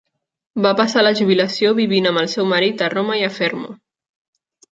[0.65, 3.77] Va passar la jubilació vivint amb el seu marit a Roma i a Fermo.